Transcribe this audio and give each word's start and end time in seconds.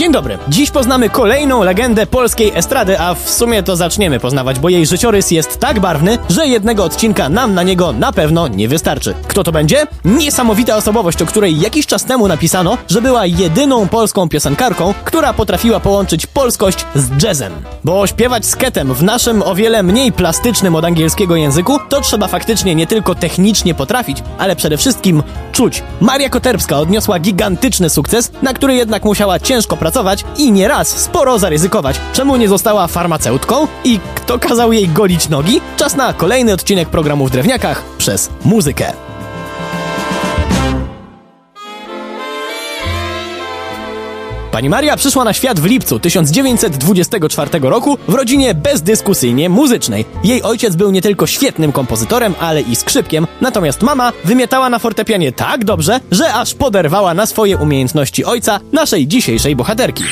Dzień 0.00 0.12
dobry. 0.12 0.38
Dziś 0.48 0.70
poznamy 0.70 1.10
kolejną 1.10 1.62
legendę 1.62 2.06
polskiej 2.06 2.52
estrady, 2.54 3.00
a 3.00 3.14
w 3.14 3.30
sumie 3.30 3.62
to 3.62 3.76
zaczniemy 3.76 4.20
poznawać, 4.20 4.58
bo 4.58 4.68
jej 4.68 4.86
życiorys 4.86 5.30
jest 5.30 5.58
tak 5.58 5.80
barwny, 5.80 6.18
że 6.28 6.46
jednego 6.46 6.84
odcinka 6.84 7.28
nam 7.28 7.54
na 7.54 7.62
niego 7.62 7.92
na 7.92 8.12
pewno 8.12 8.48
nie 8.48 8.68
wystarczy. 8.68 9.14
Kto 9.28 9.44
to 9.44 9.52
będzie? 9.52 9.86
Niesamowita 10.04 10.76
osobowość, 10.76 11.22
o 11.22 11.26
której 11.26 11.60
jakiś 11.60 11.86
czas 11.86 12.04
temu 12.04 12.28
napisano, 12.28 12.78
że 12.88 13.02
była 13.02 13.26
jedyną 13.26 13.88
polską 13.88 14.28
piosenkarką, 14.28 14.94
która 15.04 15.32
potrafiła 15.32 15.80
połączyć 15.80 16.26
polskość 16.26 16.86
z 16.94 17.22
jazzem. 17.22 17.52
Bo 17.84 18.06
śpiewać 18.06 18.46
sketem 18.46 18.94
w 18.94 19.02
naszym 19.02 19.42
o 19.42 19.54
wiele 19.54 19.82
mniej 19.82 20.12
plastycznym 20.12 20.74
od 20.74 20.84
angielskiego 20.84 21.36
języku, 21.36 21.78
to 21.88 22.00
trzeba 22.00 22.28
faktycznie 22.28 22.74
nie 22.74 22.86
tylko 22.86 23.14
technicznie 23.14 23.74
potrafić, 23.74 24.22
ale 24.38 24.56
przede 24.56 24.76
wszystkim 24.76 25.22
czuć. 25.52 25.82
Maria 26.00 26.28
Koterbska 26.28 26.78
odniosła 26.78 27.18
gigantyczny 27.18 27.90
sukces, 27.90 28.32
na 28.42 28.54
który 28.54 28.74
jednak 28.74 29.04
musiała 29.04 29.38
ciężko 29.38 29.76
pracować 29.76 29.89
i 30.36 30.52
nieraz 30.52 30.88
sporo 30.88 31.38
zaryzykować. 31.38 32.00
Czemu 32.12 32.36
nie 32.36 32.48
została 32.48 32.86
farmaceutką? 32.86 33.66
I 33.84 34.00
kto 34.14 34.38
kazał 34.38 34.72
jej 34.72 34.88
golić 34.88 35.28
nogi? 35.28 35.60
Czas 35.76 35.96
na 35.96 36.12
kolejny 36.12 36.52
odcinek 36.52 36.88
programu 36.88 37.26
w 37.26 37.30
Drewniakach 37.30 37.82
przez 37.98 38.30
muzykę. 38.44 39.09
Pani 44.52 44.68
Maria 44.68 44.96
przyszła 44.96 45.24
na 45.24 45.32
świat 45.32 45.60
w 45.60 45.64
lipcu 45.64 46.00
1924 46.00 47.50
roku 47.62 47.98
w 48.08 48.14
rodzinie 48.14 48.54
bezdyskusyjnie 48.54 49.48
muzycznej. 49.48 50.04
Jej 50.24 50.42
ojciec 50.42 50.76
był 50.76 50.90
nie 50.90 51.02
tylko 51.02 51.26
świetnym 51.26 51.72
kompozytorem, 51.72 52.34
ale 52.40 52.60
i 52.60 52.76
skrzypkiem, 52.76 53.26
natomiast 53.40 53.82
mama 53.82 54.12
wymiatała 54.24 54.70
na 54.70 54.78
fortepianie 54.78 55.32
tak 55.32 55.64
dobrze, 55.64 56.00
że 56.10 56.34
aż 56.34 56.54
poderwała 56.54 57.14
na 57.14 57.26
swoje 57.26 57.56
umiejętności 57.56 58.24
ojca 58.24 58.60
naszej 58.72 59.06
dzisiejszej 59.06 59.56
bohaterki. 59.56 60.04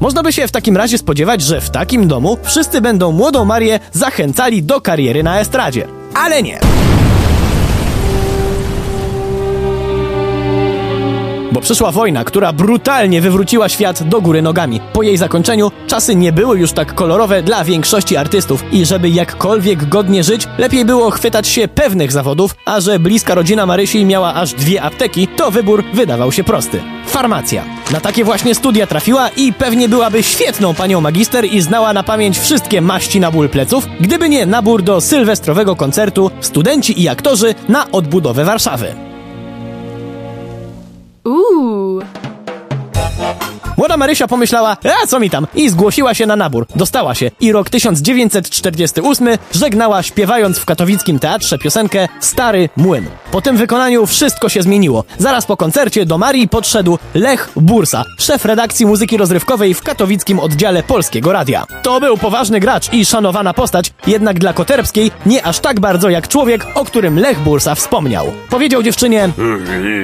Można 0.00 0.22
by 0.22 0.32
się 0.32 0.48
w 0.48 0.52
takim 0.52 0.76
razie 0.76 0.98
spodziewać, 0.98 1.42
że 1.42 1.60
w 1.60 1.70
takim 1.70 2.08
domu 2.08 2.38
wszyscy 2.42 2.80
będą 2.80 3.12
młodą 3.12 3.44
Marię 3.44 3.80
zachęcali 3.92 4.62
do 4.62 4.80
kariery 4.80 5.22
na 5.22 5.40
estradzie. 5.40 5.86
Ale 6.14 6.42
nie. 6.42 6.60
Bo 11.60 11.64
przyszła 11.64 11.92
wojna, 11.92 12.24
która 12.24 12.52
brutalnie 12.52 13.20
wywróciła 13.20 13.68
świat 13.68 14.02
do 14.02 14.20
góry 14.20 14.42
nogami. 14.42 14.80
Po 14.92 15.02
jej 15.02 15.16
zakończeniu 15.16 15.70
czasy 15.86 16.16
nie 16.16 16.32
były 16.32 16.58
już 16.58 16.72
tak 16.72 16.94
kolorowe 16.94 17.42
dla 17.42 17.64
większości 17.64 18.16
artystów 18.16 18.64
i 18.72 18.86
żeby 18.86 19.08
jakkolwiek 19.08 19.88
godnie 19.88 20.24
żyć, 20.24 20.48
lepiej 20.58 20.84
było 20.84 21.10
chwytać 21.10 21.48
się 21.48 21.68
pewnych 21.68 22.12
zawodów, 22.12 22.54
a 22.64 22.80
że 22.80 22.98
bliska 22.98 23.34
rodzina 23.34 23.66
Marysi 23.66 24.04
miała 24.04 24.34
aż 24.34 24.54
dwie 24.54 24.82
apteki, 24.82 25.28
to 25.28 25.50
wybór 25.50 25.84
wydawał 25.94 26.32
się 26.32 26.44
prosty. 26.44 26.80
Farmacja. 27.06 27.64
Na 27.92 28.00
takie 28.00 28.24
właśnie 28.24 28.54
studia 28.54 28.86
trafiła 28.86 29.28
i 29.28 29.52
pewnie 29.52 29.88
byłaby 29.88 30.22
świetną 30.22 30.74
panią 30.74 31.00
magister 31.00 31.44
i 31.44 31.60
znała 31.60 31.92
na 31.92 32.02
pamięć 32.02 32.38
wszystkie 32.38 32.80
maści 32.80 33.20
na 33.20 33.30
ból 33.30 33.48
pleców, 33.48 33.86
gdyby 34.00 34.28
nie 34.28 34.46
nabór 34.46 34.82
do 34.82 35.00
sylwestrowego 35.00 35.76
koncertu 35.76 36.30
studenci 36.40 37.02
i 37.02 37.08
aktorzy 37.08 37.54
na 37.68 37.90
odbudowę 37.90 38.44
Warszawy. 38.44 39.09
Młoda 43.80 43.96
Marysia 43.96 44.26
pomyślała, 44.26 44.76
a 45.02 45.06
co 45.06 45.20
mi 45.20 45.30
tam, 45.30 45.46
i 45.54 45.70
zgłosiła 45.70 46.14
się 46.14 46.26
na 46.26 46.36
nabór. 46.36 46.66
Dostała 46.76 47.14
się 47.14 47.30
i 47.40 47.52
rok 47.52 47.70
1948 47.70 49.28
żegnała 49.52 50.02
śpiewając 50.02 50.58
w 50.58 50.64
katowickim 50.64 51.18
teatrze 51.18 51.58
piosenkę 51.58 52.08
Stary 52.20 52.68
Młyn. 52.76 53.06
Po 53.30 53.40
tym 53.40 53.56
wykonaniu 53.56 54.06
wszystko 54.06 54.48
się 54.48 54.62
zmieniło. 54.62 55.04
Zaraz 55.18 55.46
po 55.46 55.56
koncercie 55.56 56.06
do 56.06 56.18
Marii 56.18 56.48
podszedł 56.48 56.98
Lech 57.14 57.50
Bursa, 57.56 58.04
szef 58.18 58.44
redakcji 58.44 58.86
muzyki 58.86 59.16
rozrywkowej 59.16 59.74
w 59.74 59.82
katowickim 59.82 60.38
oddziale 60.38 60.82
Polskiego 60.82 61.32
Radia. 61.32 61.64
To 61.82 62.00
był 62.00 62.16
poważny 62.16 62.60
gracz 62.60 62.92
i 62.92 63.04
szanowana 63.04 63.54
postać, 63.54 63.92
jednak 64.06 64.38
dla 64.38 64.52
Koterbskiej 64.52 65.10
nie 65.26 65.46
aż 65.46 65.58
tak 65.58 65.80
bardzo 65.80 66.10
jak 66.10 66.28
człowiek, 66.28 66.66
o 66.74 66.84
którym 66.84 67.18
Lech 67.18 67.40
Bursa 67.40 67.74
wspomniał. 67.74 68.32
Powiedział 68.50 68.82
dziewczynie, 68.82 69.28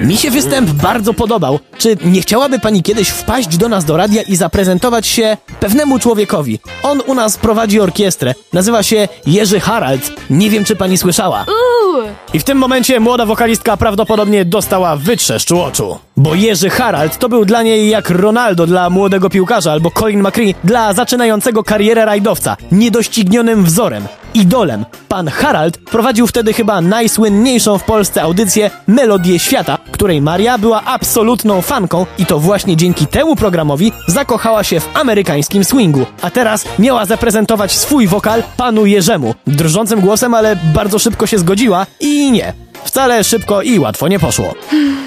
mi 0.03 0.17
się 0.17 0.31
występ 0.31 0.71
bardzo 0.71 1.15
podobał. 1.15 1.61
Czy 1.79 1.97
nie 2.05 2.21
chciałaby 2.21 2.59
pani 2.59 2.83
kiedyś 2.83 3.09
wpaść 3.09 3.57
do 3.57 3.66
nas 3.69 3.85
do 3.85 3.97
radia 3.97 4.23
i 4.23 4.37
zaprezentować 4.37 5.07
się 5.07 5.37
pewnemu 5.61 5.99
człowiekowi? 5.99 6.59
On 6.83 7.03
u 7.07 7.15
nas 7.15 7.37
prowadzi 7.37 7.81
orkiestrę. 7.81 8.35
Nazywa 8.53 8.83
się 8.83 9.09
Jerzy 9.27 9.61
Harald. 9.61 10.13
Nie 10.31 10.51
wiem, 10.51 10.65
czy 10.65 10.77
pani 10.77 10.99
słyszała. 10.99 11.45
Uuu. 11.49 12.03
I 12.33 12.39
w 12.39 12.45
tym 12.45 12.59
momencie 12.59 13.01
młoda 13.01 13.27
wokalistka 13.27 13.77
prawdopodobnie 13.77 14.45
dostała 14.45 14.97
wytrzeszczu 14.97 15.63
oczu. 15.63 15.99
Bo 16.17 16.35
Jerzy 16.35 16.71
Harald 16.71 17.19
to 17.19 17.29
był 17.29 17.45
dla 17.45 17.63
niej 17.63 17.91
jak 17.91 18.11
Ronaldo 18.11 18.67
dla 18.67 18.91
młodego 18.91 19.31
piłkarza 19.31 19.73
albo 19.73 19.91
Colin 19.91 20.21
McRae 20.21 20.55
dla 20.65 20.93
zaczynającego 20.93 21.65
karierę 21.65 22.05
rajdowca. 22.05 22.57
Niedoścignionym 22.73 23.65
wzorem. 23.65 24.07
Idolem. 24.37 24.85
Pan 25.09 25.29
Harald 25.29 25.79
prowadził 25.79 26.27
wtedy 26.27 26.53
chyba 26.53 26.81
najsłynniejszą 26.81 27.79
w 27.79 27.85
Polsce 27.85 28.23
audycję 28.23 28.71
Melodię 28.87 29.39
Świata, 29.39 29.79
której 29.93 30.21
Maria 30.21 30.59
była 30.59 30.85
absolutną 30.85 31.63
fanką 31.63 32.07
i 32.19 32.27
to 32.27 32.39
właśnie 32.39 32.77
dzięki 32.77 33.07
temu 33.07 33.37
programowi 33.37 33.93
zakochała 34.09 34.65
się 34.65 34.81
w 34.81 34.97
amerykańskim 34.97 35.65
swingu. 35.65 36.07
A 36.23 36.31
teraz 36.31 36.65
miała 36.79 37.07
zaprezentować 37.07 37.73
swój 37.73 38.07
wokal 38.07 38.43
panu 38.57 38.87
Jerzemu. 38.87 39.35
Drżącym 39.47 40.01
głosem, 40.01 40.35
ale 40.35 40.57
bardzo 40.75 40.99
szybko 40.99 41.27
się 41.27 41.39
zgodziła 41.39 41.87
i 42.01 42.33
nie. 42.33 42.53
Wcale 42.85 43.25
szybko 43.25 43.63
i 43.63 43.79
łatwo 43.79 44.09
nie 44.09 44.19
poszło. 44.19 44.55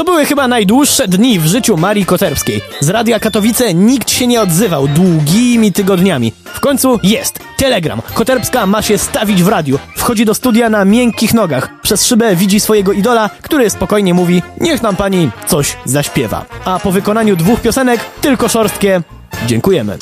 To 0.00 0.04
były 0.04 0.24
chyba 0.24 0.48
najdłuższe 0.48 1.08
dni 1.08 1.38
w 1.38 1.46
życiu 1.46 1.76
Marii 1.76 2.06
Koterbskiej. 2.06 2.60
Z 2.80 2.88
Radia 2.88 3.20
Katowice 3.20 3.74
nikt 3.74 4.10
się 4.10 4.26
nie 4.26 4.40
odzywał 4.42 4.88
długimi 4.88 5.72
tygodniami. 5.72 6.32
W 6.44 6.60
końcu 6.60 6.98
jest. 7.02 7.38
Telegram. 7.56 8.02
Koterbska 8.14 8.66
ma 8.66 8.82
się 8.82 8.98
stawić 8.98 9.42
w 9.42 9.48
radiu. 9.48 9.78
Wchodzi 9.96 10.24
do 10.24 10.34
studia 10.34 10.68
na 10.68 10.84
miękkich 10.84 11.34
nogach. 11.34 11.80
Przez 11.82 12.06
szybę 12.06 12.36
widzi 12.36 12.60
swojego 12.60 12.92
idola, 12.92 13.30
który 13.42 13.70
spokojnie 13.70 14.14
mówi 14.14 14.42
niech 14.60 14.82
nam 14.82 14.96
pani 14.96 15.30
coś 15.46 15.76
zaśpiewa. 15.84 16.44
A 16.64 16.78
po 16.78 16.92
wykonaniu 16.92 17.36
dwóch 17.36 17.60
piosenek 17.60 18.00
tylko 18.20 18.48
szorstkie 18.48 19.02
dziękujemy. 19.46 19.98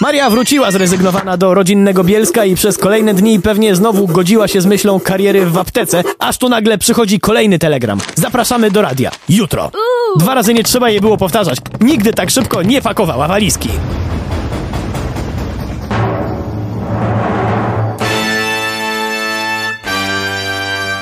Maria 0.00 0.30
wróciła 0.30 0.70
zrezygnowana 0.70 1.36
do 1.36 1.54
rodzinnego 1.54 2.04
Bielska 2.04 2.44
i 2.44 2.54
przez 2.54 2.78
kolejne 2.78 3.14
dni 3.14 3.40
pewnie 3.40 3.74
znowu 3.74 4.06
godziła 4.06 4.48
się 4.48 4.60
z 4.60 4.66
myślą 4.66 5.00
kariery 5.00 5.46
w 5.46 5.58
aptece, 5.58 6.04
aż 6.18 6.38
tu 6.38 6.48
nagle 6.48 6.78
przychodzi 6.78 7.20
kolejny 7.20 7.58
telegram. 7.58 7.98
Zapraszamy 8.14 8.70
do 8.70 8.82
radia. 8.82 9.10
Jutro. 9.28 9.70
Dwa 10.16 10.34
razy 10.34 10.54
nie 10.54 10.62
trzeba 10.62 10.90
jej 10.90 11.00
było 11.00 11.16
powtarzać. 11.16 11.58
Nigdy 11.80 12.12
tak 12.12 12.30
szybko 12.30 12.62
nie 12.62 12.82
pakowała 12.82 13.28
walizki. 13.28 13.68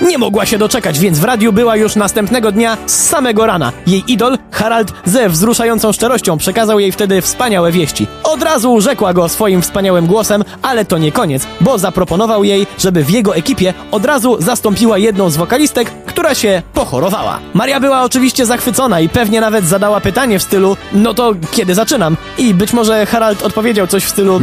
Nie 0.02 0.18
mogła 0.18 0.46
się 0.46 0.58
doczekać, 0.58 0.98
więc 0.98 1.18
w 1.18 1.24
radiu 1.24 1.52
była 1.52 1.76
już 1.76 1.96
następnego 1.96 2.52
dnia 2.52 2.76
z 2.86 3.08
samego 3.08 3.46
rana. 3.46 3.72
Jej 3.86 4.04
idol, 4.12 4.38
Harald, 4.50 4.92
ze 5.04 5.28
wzruszającą 5.28 5.92
szczerością 5.92 6.38
przekazał 6.38 6.80
jej 6.80 6.92
wtedy 6.92 7.22
wspaniałe 7.22 7.72
wieści. 7.72 8.06
Od 8.24 8.42
razu 8.42 8.80
rzekła 8.80 9.14
go 9.14 9.28
swoim 9.28 9.62
wspaniałym 9.62 10.06
głosem, 10.06 10.44
ale 10.62 10.84
to 10.84 10.98
nie 10.98 11.12
koniec, 11.12 11.46
bo 11.60 11.78
zaproponował 11.78 12.44
jej, 12.44 12.66
żeby 12.78 13.04
w 13.04 13.10
jego 13.10 13.36
ekipie 13.36 13.74
od 13.90 14.04
razu 14.04 14.36
zastąpiła 14.38 14.98
jedną 14.98 15.30
z 15.30 15.36
wokalistek, 15.36 15.90
która 16.06 16.34
się 16.34 16.62
pochorowała. 16.74 17.38
Maria 17.54 17.80
była 17.80 18.02
oczywiście 18.02 18.46
zachwycona 18.46 19.00
i 19.00 19.08
pewnie 19.08 19.40
nawet 19.40 19.64
zadała 19.64 20.00
pytanie 20.00 20.38
w 20.38 20.42
stylu 20.42 20.76
no 20.92 21.14
to 21.14 21.32
kiedy 21.50 21.74
zaczynam? 21.74 22.16
I 22.38 22.54
być 22.54 22.72
może 22.72 23.06
Harald 23.06 23.42
odpowiedział 23.42 23.86
coś 23.86 24.04
w 24.04 24.08
stylu 24.08 24.40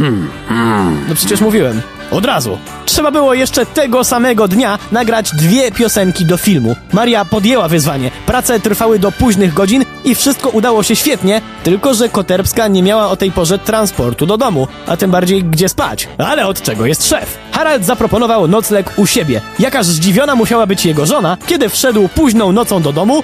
no 1.08 1.14
przecież 1.14 1.40
mówiłem. 1.40 1.80
Od 2.14 2.24
razu. 2.24 2.58
Trzeba 2.86 3.10
było 3.10 3.34
jeszcze 3.34 3.66
tego 3.66 4.04
samego 4.04 4.48
dnia 4.48 4.78
nagrać 4.92 5.30
dwie 5.32 5.72
piosenki 5.72 6.24
do 6.24 6.36
filmu. 6.36 6.76
Maria 6.92 7.24
podjęła 7.24 7.68
wyzwanie. 7.68 8.10
Prace 8.26 8.60
trwały 8.60 8.98
do 8.98 9.12
późnych 9.12 9.54
godzin 9.54 9.84
i 10.04 10.14
wszystko 10.14 10.48
udało 10.48 10.82
się 10.82 10.96
świetnie, 10.96 11.40
tylko 11.62 11.94
że 11.94 12.08
Koterbska 12.08 12.68
nie 12.68 12.82
miała 12.82 13.08
o 13.08 13.16
tej 13.16 13.32
porze 13.32 13.58
transportu 13.58 14.26
do 14.26 14.36
domu, 14.36 14.68
a 14.86 14.96
tym 14.96 15.10
bardziej 15.10 15.44
gdzie 15.44 15.68
spać. 15.68 16.08
Ale 16.18 16.46
od 16.46 16.62
czego 16.62 16.86
jest 16.86 17.08
szef? 17.08 17.38
Harald 17.52 17.84
zaproponował 17.84 18.48
nocleg 18.48 18.92
u 18.96 19.06
siebie. 19.06 19.40
Jakaż 19.58 19.86
zdziwiona 19.86 20.34
musiała 20.34 20.66
być 20.66 20.86
jego 20.86 21.06
żona, 21.06 21.36
kiedy 21.46 21.68
wszedł 21.68 22.08
późną 22.08 22.52
nocą 22.52 22.82
do 22.82 22.92
domu 22.92 23.22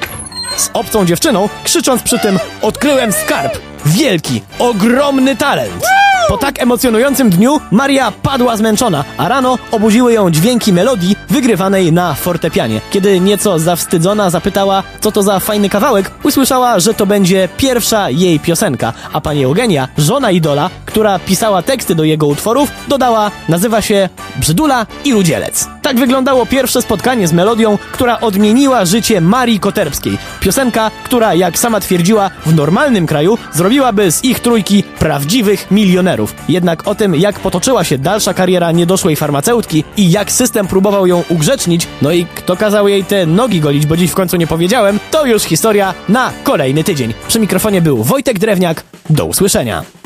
z 0.56 0.70
obcą 0.72 1.06
dziewczyną, 1.06 1.48
krzycząc 1.64 2.02
przy 2.02 2.18
tym 2.18 2.38
odkryłem 2.62 3.12
skarb. 3.12 3.58
Wielki, 3.86 4.42
ogromny 4.58 5.36
talent. 5.36 5.84
Po 6.30 6.38
tak 6.38 6.62
emocjonującym 6.62 7.30
dniu 7.30 7.60
Maria 7.70 8.12
padła 8.22 8.56
zmęczona, 8.56 9.04
a 9.16 9.28
rano 9.28 9.58
obudziły 9.70 10.12
ją 10.12 10.30
dźwięki 10.30 10.72
melodii 10.72 11.16
wygrywanej 11.30 11.92
na 11.92 12.14
fortepianie. 12.14 12.80
Kiedy 12.90 13.20
nieco 13.20 13.58
zawstydzona 13.58 14.30
zapytała, 14.30 14.82
co 15.00 15.12
to 15.12 15.22
za 15.22 15.40
fajny 15.40 15.68
kawałek, 15.68 16.10
usłyszała, 16.22 16.80
że 16.80 16.94
to 16.94 17.06
będzie 17.06 17.48
pierwsza 17.56 18.10
jej 18.10 18.40
piosenka, 18.40 18.92
a 19.12 19.20
pani 19.20 19.44
Eugenia, 19.44 19.88
żona 19.98 20.30
idola, 20.30 20.70
która 20.86 21.18
pisała 21.18 21.62
teksty 21.62 21.94
do 21.94 22.04
jego 22.04 22.26
utworów, 22.26 22.70
dodała, 22.88 23.30
nazywa 23.48 23.82
się 23.82 24.08
Brzydula 24.36 24.86
i 25.04 25.12
Rudzielec. 25.12 25.68
Tak 25.90 26.00
wyglądało 26.00 26.46
pierwsze 26.46 26.82
spotkanie 26.82 27.28
z 27.28 27.32
melodią, 27.32 27.78
która 27.92 28.20
odmieniła 28.20 28.84
życie 28.84 29.20
Marii 29.20 29.60
Koterbskiej. 29.60 30.18
Piosenka, 30.40 30.90
która, 31.04 31.34
jak 31.34 31.58
sama 31.58 31.80
twierdziła, 31.80 32.30
w 32.46 32.54
normalnym 32.54 33.06
kraju 33.06 33.38
zrobiłaby 33.52 34.12
z 34.12 34.24
ich 34.24 34.40
trójki 34.40 34.82
prawdziwych 34.82 35.70
milionerów. 35.70 36.34
Jednak 36.48 36.88
o 36.88 36.94
tym, 36.94 37.14
jak 37.14 37.40
potoczyła 37.40 37.84
się 37.84 37.98
dalsza 37.98 38.34
kariera 38.34 38.72
niedoszłej 38.72 39.16
farmaceutki 39.16 39.84
i 39.96 40.10
jak 40.10 40.32
system 40.32 40.66
próbował 40.66 41.06
ją 41.06 41.24
ugrzecznić, 41.28 41.86
no 42.02 42.12
i 42.12 42.26
kto 42.34 42.56
kazał 42.56 42.88
jej 42.88 43.04
te 43.04 43.26
nogi 43.26 43.60
golić, 43.60 43.86
bo 43.86 43.96
dziś 43.96 44.10
w 44.10 44.14
końcu 44.14 44.36
nie 44.36 44.46
powiedziałem, 44.46 44.98
to 45.10 45.26
już 45.26 45.42
historia 45.42 45.94
na 46.08 46.32
kolejny 46.42 46.84
tydzień. 46.84 47.14
Przy 47.28 47.40
mikrofonie 47.40 47.82
był 47.82 48.04
Wojtek 48.04 48.38
Drewniak. 48.38 48.82
Do 49.10 49.26
usłyszenia. 49.26 49.99